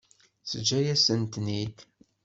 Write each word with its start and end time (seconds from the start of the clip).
Teǧǧa-yasent-ten-id. 0.49 1.77